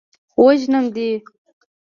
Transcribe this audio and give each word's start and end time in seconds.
وژنم 0.43 0.85
دې. 0.95 1.09